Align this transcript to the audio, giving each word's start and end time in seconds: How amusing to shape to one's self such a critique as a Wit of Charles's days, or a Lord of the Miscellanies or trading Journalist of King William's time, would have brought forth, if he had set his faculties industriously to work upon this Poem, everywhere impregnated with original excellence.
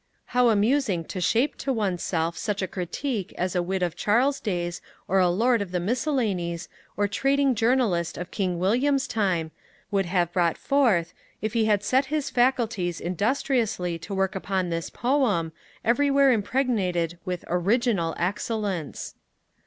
How 0.33 0.49
amusing 0.49 1.05
to 1.13 1.21
shape 1.21 1.57
to 1.57 1.71
one's 1.71 2.01
self 2.01 2.35
such 2.35 2.63
a 2.63 2.67
critique 2.67 3.35
as 3.37 3.55
a 3.55 3.61
Wit 3.61 3.83
of 3.83 3.95
Charles's 3.95 4.41
days, 4.41 4.81
or 5.07 5.19
a 5.19 5.29
Lord 5.29 5.61
of 5.61 5.69
the 5.71 5.79
Miscellanies 5.79 6.67
or 6.97 7.07
trading 7.07 7.53
Journalist 7.53 8.17
of 8.17 8.31
King 8.31 8.57
William's 8.57 9.05
time, 9.07 9.51
would 9.91 10.07
have 10.07 10.33
brought 10.33 10.57
forth, 10.57 11.13
if 11.39 11.53
he 11.53 11.65
had 11.65 11.83
set 11.83 12.05
his 12.05 12.31
faculties 12.31 12.99
industriously 12.99 13.99
to 13.99 14.15
work 14.15 14.33
upon 14.33 14.71
this 14.71 14.89
Poem, 14.89 15.51
everywhere 15.85 16.31
impregnated 16.31 17.19
with 17.23 17.45
original 17.47 18.15
excellence. 18.17 19.13